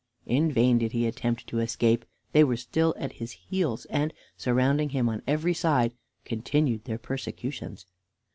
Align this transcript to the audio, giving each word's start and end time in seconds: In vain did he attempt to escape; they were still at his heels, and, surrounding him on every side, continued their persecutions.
In 0.25 0.51
vain 0.51 0.79
did 0.79 0.93
he 0.93 1.05
attempt 1.05 1.45
to 1.45 1.59
escape; 1.59 2.05
they 2.31 2.43
were 2.43 2.57
still 2.57 2.95
at 2.97 3.11
his 3.21 3.33
heels, 3.33 3.85
and, 3.85 4.15
surrounding 4.35 4.89
him 4.89 5.07
on 5.07 5.21
every 5.27 5.53
side, 5.53 5.93
continued 6.25 6.85
their 6.85 6.97
persecutions. 6.97 7.85